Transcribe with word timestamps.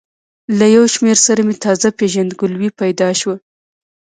له 0.57 0.65
یو 0.75 0.83
شمېر 0.93 1.17
سره 1.27 1.41
مې 1.47 1.55
تازه 1.65 1.89
پېژندګلوي 1.97 2.69
پیدا 2.81 3.09
شوه. 3.19 3.35